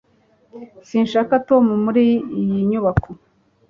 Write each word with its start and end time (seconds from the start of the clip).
Sinshaka 0.87 1.33
Tom 1.47 1.65
muri 1.85 2.01
iyi 2.41 2.59
nyubako 2.69 3.09